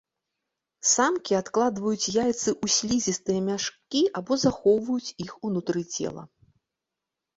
Самкі 0.91 1.33
адкладваюць 1.41 2.11
яйцы 2.23 2.49
ў 2.63 2.65
слізістыя 2.77 3.39
мяшкі 3.53 4.01
або 4.21 4.33
захоўваюць 4.45 5.13
іх 5.29 5.37
унутры 5.51 5.81
цела. 5.99 6.23